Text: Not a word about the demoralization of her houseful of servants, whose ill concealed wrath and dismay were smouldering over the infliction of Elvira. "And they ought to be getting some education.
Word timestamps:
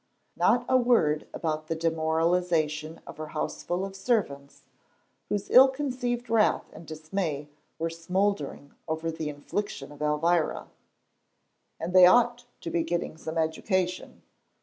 Not 0.35 0.65
a 0.67 0.77
word 0.77 1.27
about 1.31 1.67
the 1.67 1.75
demoralization 1.75 3.01
of 3.05 3.17
her 3.17 3.27
houseful 3.37 3.85
of 3.85 3.95
servants, 3.95 4.63
whose 5.29 5.51
ill 5.51 5.67
concealed 5.67 6.27
wrath 6.27 6.65
and 6.73 6.87
dismay 6.87 7.49
were 7.77 7.91
smouldering 7.91 8.73
over 8.87 9.11
the 9.11 9.29
infliction 9.29 9.91
of 9.91 10.01
Elvira. 10.01 10.71
"And 11.79 11.93
they 11.93 12.07
ought 12.07 12.45
to 12.61 12.71
be 12.71 12.81
getting 12.81 13.15
some 13.15 13.37
education. 13.37 14.23